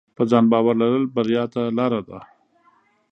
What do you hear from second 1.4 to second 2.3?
ته لار ده.